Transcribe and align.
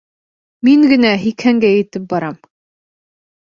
Мин 0.69 0.85
генә 0.93 1.11
һикһәнгә 1.25 1.71
етеп 1.73 2.09
барам. 2.15 2.41